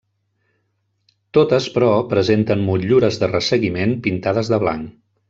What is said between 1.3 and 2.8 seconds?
Totes però, presenten